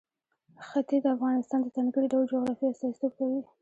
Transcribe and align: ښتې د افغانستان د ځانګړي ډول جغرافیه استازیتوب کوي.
ښتې 0.67 0.97
د 1.03 1.05
افغانستان 1.15 1.59
د 1.63 1.67
ځانګړي 1.75 2.07
ډول 2.11 2.23
جغرافیه 2.31 2.69
استازیتوب 2.71 3.11
کوي. 3.19 3.41